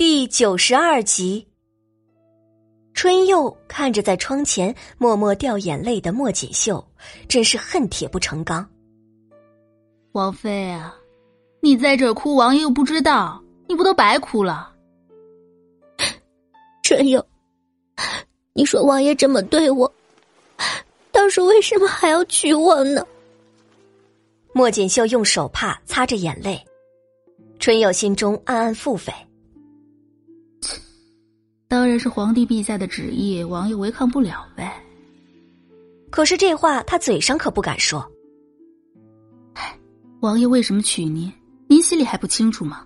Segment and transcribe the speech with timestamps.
[0.00, 1.46] 第九十二集，
[2.94, 6.82] 春佑看着在窗前默默掉眼泪的莫锦绣，
[7.28, 8.66] 真是恨铁不成钢。
[10.12, 10.96] 王妃啊，
[11.60, 14.74] 你在这哭，王爷又不知道，你不都白哭了？
[16.82, 17.22] 春佑，
[18.54, 19.92] 你说王爷这么对我，
[21.12, 23.06] 当时为什么还要娶我呢？
[24.54, 26.66] 莫锦绣用手帕擦着眼泪，
[27.58, 29.12] 春佑心中暗暗腹诽。
[31.70, 34.82] 当然是皇帝陛下的旨意，王爷违抗不了呗。
[36.10, 38.04] 可是这话他嘴上可不敢说。
[39.54, 39.78] 唉，
[40.18, 41.32] 王爷为什么娶您，
[41.68, 42.84] 您心里还不清楚吗？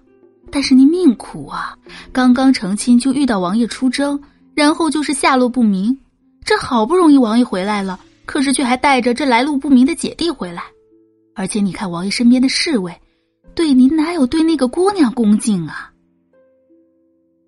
[0.50, 1.74] 但是您命苦啊，
[2.12, 4.20] 刚刚成亲就遇到王爷出征，
[4.54, 5.98] 然后就是下落不明。
[6.44, 10.62] 这好不容易王爷回来了，可是却还带着这来路不明的姐弟回来。
[11.34, 12.94] 而且你看王爷身边的侍卫，
[13.54, 15.90] 对您哪有对那个姑娘恭敬啊？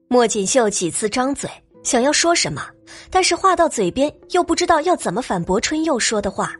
[0.09, 1.51] 莫锦绣几次张嘴
[1.83, 2.63] 想要说什么，
[3.11, 6.53] 但是话到嘴边又不知道要怎么反驳春佑说的话。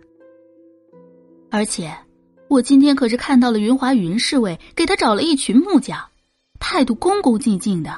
[1.51, 1.93] 而且，
[2.49, 5.99] 我今天可是看到了云华云侍卫给他找了一群木匠，
[6.59, 7.97] 态度恭恭敬敬的。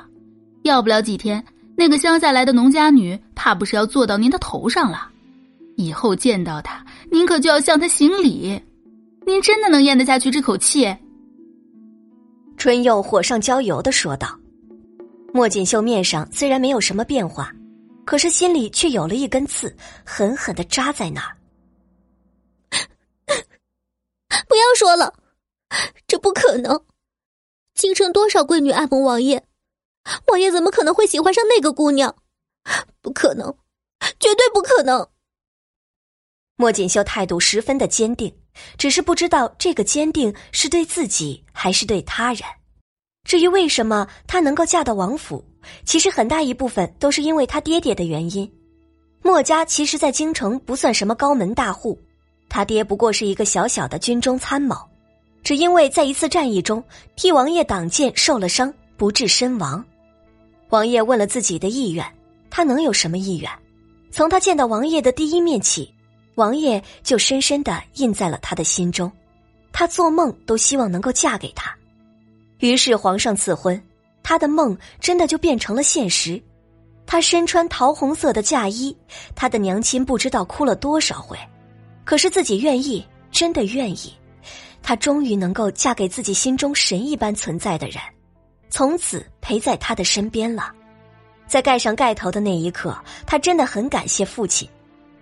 [0.63, 1.43] 要不了几天，
[1.77, 5.09] 那个乡下来的农家女怕不是要坐到您的头上了。
[5.77, 8.61] 以后见到他，您可就要向他行礼。
[9.27, 10.95] 您真的能咽得下去这口气？
[12.57, 14.38] 春佑火上浇油的说道。
[15.33, 17.53] 莫锦绣面上虽然没有什么变化，
[18.05, 21.37] 可是心里却有了一根刺，狠狠的扎在那儿。
[24.49, 25.15] 不要说了，
[26.07, 26.85] 这不可能！
[27.75, 29.47] 京城多少贵女爱慕王爷，
[30.27, 32.17] 王爷怎么可能会喜欢上那个姑娘？
[33.01, 33.57] 不可能，
[34.19, 35.09] 绝对不可能！
[36.57, 38.35] 莫锦绣态度十分的坚定，
[38.77, 42.43] 只是不知道这个坚定是对自己还是对他人。
[43.29, 45.45] 至于为什么她能够嫁到王府，
[45.85, 48.51] 其实很大一部分都是因为她爹爹的原因。
[49.21, 51.99] 莫家其实，在京城不算什么高门大户，
[52.49, 54.75] 他爹不过是一个小小的军中参谋，
[55.43, 56.83] 只因为在一次战役中
[57.17, 59.85] 替王爷挡箭受了伤，不治身亡。
[60.71, 62.03] 王爷问了自己的意愿，
[62.49, 63.51] 他能有什么意愿？
[64.11, 65.93] 从他见到王爷的第一面起，
[66.37, 69.13] 王爷就深深的印在了他的心中，
[69.71, 71.77] 他做梦都希望能够嫁给他。
[72.61, 73.81] 于是皇上赐婚，
[74.23, 76.41] 他的梦真的就变成了现实。
[77.07, 78.95] 他身穿桃红色的嫁衣，
[79.35, 81.39] 他的娘亲不知道哭了多少回，
[82.05, 84.13] 可是自己愿意，真的愿意。
[84.83, 88.03] 他终于能够嫁给自己心中神一般存在的人，
[88.71, 90.71] 从此陪在他的身边了。
[91.47, 94.69] 在盖上盖头的那一刻，他真的很感谢父亲，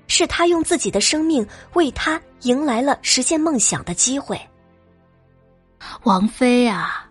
[0.09, 4.41] 是他用自己的生命为他迎来了实现梦想的机会。
[6.03, 7.06] 王妃啊！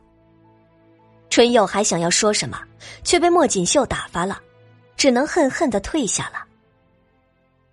[1.36, 2.58] 春佑还想要说什么，
[3.04, 4.42] 却被莫锦绣打发了，
[4.96, 6.48] 只能恨恨的退下了。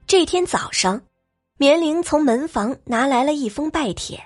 [0.04, 1.00] 这天早上，
[1.58, 4.20] 绵玲从门房拿来了一封拜帖。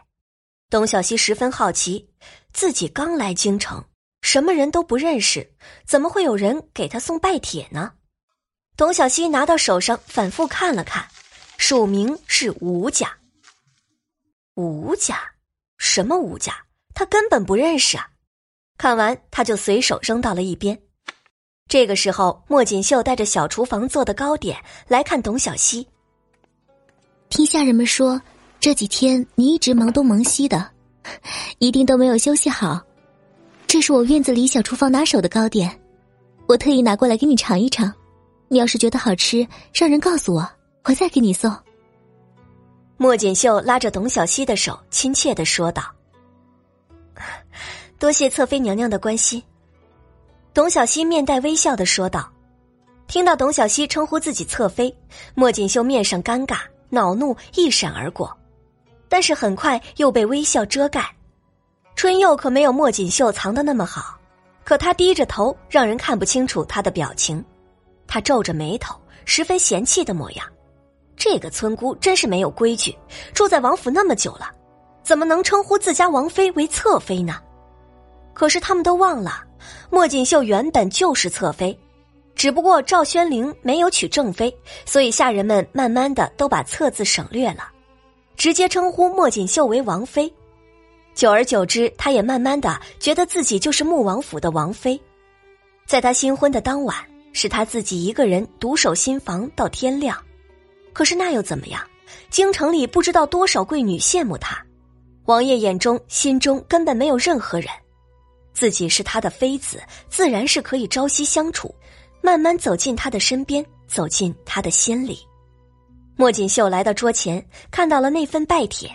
[0.70, 2.08] 董小希十分好奇，
[2.54, 3.84] 自己刚来京城，
[4.22, 5.46] 什么人都不认识，
[5.84, 7.92] 怎么会有人给他送拜帖呢？
[8.74, 11.06] 董小希拿到手上，反复看了看，
[11.58, 13.14] 署名是吴家。
[14.54, 15.20] 吴家，
[15.76, 16.56] 什么吴家？
[16.94, 18.08] 他根本不认识啊！
[18.78, 20.78] 看完，他就随手扔到了一边。
[21.68, 24.56] 这个时候，莫锦绣带着小厨房做的糕点
[24.86, 25.86] 来看董小希。
[27.28, 28.20] 听下人们说，
[28.60, 30.70] 这几天你一直忙东忙西的，
[31.58, 32.80] 一定都没有休息好。
[33.66, 35.76] 这是我院子里小厨房拿手的糕点，
[36.46, 37.92] 我特意拿过来给你尝一尝。
[38.46, 39.44] 你要是觉得好吃，
[39.74, 40.48] 让人告诉我，
[40.84, 41.52] 我再给你送。
[42.96, 45.95] 莫锦绣拉着董小希的手，亲切的说道。
[47.98, 49.42] 多谢侧妃娘娘的关心，
[50.52, 52.30] 董小希面带微笑的说道。
[53.06, 54.94] 听到董小希称呼自己侧妃，
[55.34, 56.58] 莫锦绣面上尴尬，
[56.90, 58.36] 恼怒一闪而过，
[59.08, 61.10] 但是很快又被微笑遮盖。
[61.94, 64.18] 春佑可没有莫锦绣藏的那么好，
[64.62, 67.42] 可他低着头，让人看不清楚他的表情。
[68.06, 68.94] 他皱着眉头，
[69.24, 70.46] 十分嫌弃的模样。
[71.16, 72.94] 这个村姑真是没有规矩，
[73.32, 74.50] 住在王府那么久了，
[75.02, 77.40] 怎么能称呼自家王妃为侧妃呢？
[78.36, 79.42] 可是他们都忘了，
[79.88, 81.76] 莫锦绣原本就是侧妃，
[82.34, 84.54] 只不过赵宣灵没有娶正妃，
[84.84, 87.70] 所以下人们慢慢的都把“侧”字省略了，
[88.36, 90.30] 直接称呼莫锦绣为王妃。
[91.14, 95.00] 久而久之，他也慢慢的觉得自己就是穆王府的王妃。
[95.86, 96.94] 在他新婚的当晚，
[97.32, 100.14] 是他自己一个人独守新房到天亮。
[100.92, 101.80] 可是那又怎么样？
[102.28, 104.62] 京城里不知道多少贵女羡慕他，
[105.24, 107.70] 王爷眼中心中根本没有任何人。
[108.56, 111.74] 自己是他的妃子，自然是可以朝夕相处，
[112.22, 115.18] 慢慢走进他的身边，走进他的心里。
[116.16, 118.90] 莫锦绣来到桌前，看到了那份拜帖。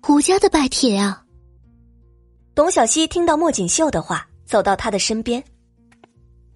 [0.00, 1.22] 胡家的拜帖啊！
[2.54, 5.44] 董小希听到莫锦绣的话，走到他的身边。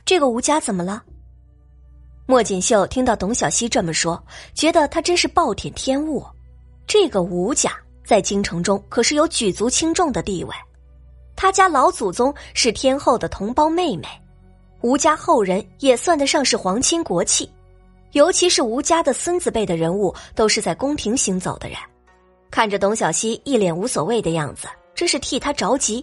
[0.07, 1.03] 这个吴家怎么了？
[2.27, 4.25] 莫锦绣听到董小希这么说，
[4.55, 6.25] 觉得他真是暴殄天物。
[6.87, 10.55] 这个吴家在京城中可是有举足轻重的地位，
[11.37, 14.09] 他家老祖宗是天后的同胞妹妹，
[14.81, 17.49] 吴家后人也算得上是皇亲国戚。
[18.13, 21.77] 尤其是吴家的孙子辈的人物，都是在宫廷行走的人。
[22.51, 26.03] 看着董小希一脸无所谓的样子，真是替他着急。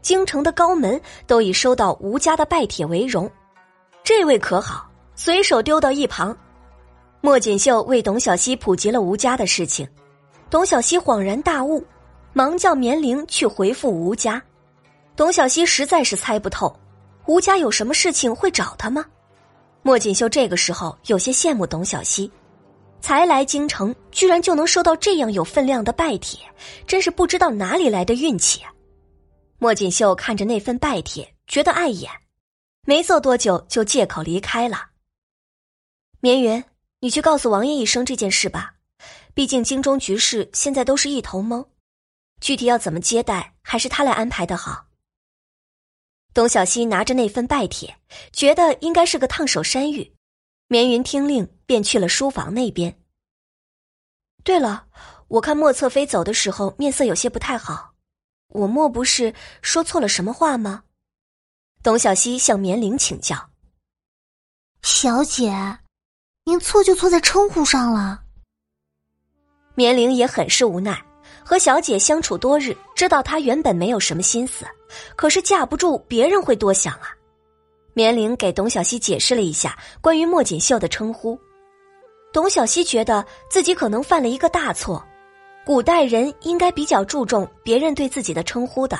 [0.00, 3.28] 京城的高门都以收到吴家的拜帖为荣，
[4.04, 4.88] 这位可好？
[5.16, 6.36] 随手丢到一旁。
[7.20, 9.88] 莫锦绣为董小希普及了吴家的事情，
[10.50, 11.84] 董小希恍然大悟，
[12.32, 14.40] 忙叫绵玲去回复吴家。
[15.22, 16.76] 董小希实在是猜不透，
[17.26, 19.06] 吴家有什么事情会找他吗？
[19.82, 22.28] 莫锦绣这个时候有些羡慕董小希，
[23.00, 26.40] 才来京城，居然就能收到这样有分量的拜帖，
[26.88, 28.72] 真是不知道哪里来的运气啊！
[29.60, 32.10] 莫锦绣看着那份拜帖，觉得碍眼，
[32.84, 34.86] 没坐多久就借口离开了。
[36.18, 36.64] 绵云，
[36.98, 38.74] 你去告诉王爷一声这件事吧，
[39.34, 41.64] 毕竟京中局势现在都是一头懵，
[42.40, 44.84] 具体要怎么接待，还是他来安排的好。
[46.34, 47.98] 董小希拿着那份拜帖，
[48.32, 50.14] 觉得应该是个烫手山芋。
[50.66, 52.98] 绵云听令，便去了书房那边。
[54.42, 54.86] 对了，
[55.28, 57.92] 我看莫侧妃走的时候面色有些不太好，
[58.48, 60.84] 我莫不是说错了什么话吗？
[61.82, 63.50] 董小希向绵玲请教。
[64.82, 65.78] 小姐，
[66.44, 68.22] 您错就错在称呼上了。
[69.74, 71.04] 绵玲也很是无奈。
[71.44, 74.66] 和小姐相处多日，知道她原本没有什么心思，
[75.16, 77.08] 可是架不住别人会多想啊。
[77.94, 81.38] 绵玲给董小希解释了一下关于莫锦绣的称呼，
[82.32, 85.04] 董小希觉得自己可能犯了一个大错，
[85.66, 88.98] 古代人应该比较注重别人对自己的称呼的，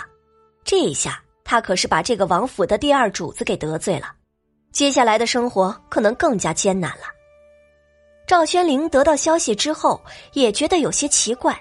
[0.62, 4.12] 这一下他可是把这个王府的第二主子给得罪了，
[4.72, 7.04] 接下来的生活可能更加艰难了。
[8.26, 10.00] 赵宣灵得到消息之后，
[10.34, 11.58] 也觉得有些奇怪。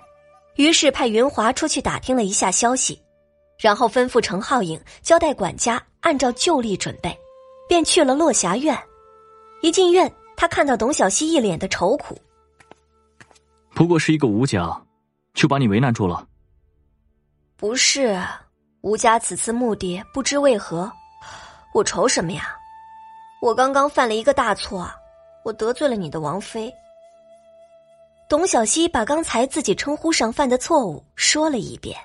[0.56, 3.01] 于是派云华出去打听了一下消息，
[3.57, 7.18] 然后吩咐程浩影交代管家按照旧例准备，
[7.69, 8.77] 便去了落霞院。
[9.62, 12.18] 一进院，他看到董小希一脸的愁苦。
[13.74, 14.81] 不过是一个吴家，
[15.33, 16.27] 就把你为难住了。
[17.56, 18.19] 不是，
[18.81, 20.92] 吴家此次目的不知为何，
[21.74, 22.56] 我愁什么呀？
[23.42, 24.89] 我刚刚犯了一个大错，
[25.45, 26.71] 我得罪了你的王妃。
[28.31, 31.98] 董小希把刚才自己称呼上犯的错误说了一遍。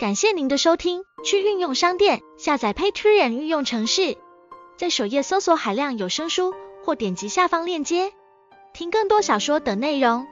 [0.00, 4.16] 感谢您的收听，去运用商店下载 Patreon 运用城市，
[4.78, 8.14] 在首页搜索海量有声书，或点击下方链接
[8.72, 10.26] 听更多小说等内容。